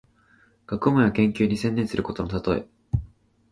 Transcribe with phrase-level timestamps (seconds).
[0.65, 2.67] 学問や研究に専念することのたとえ。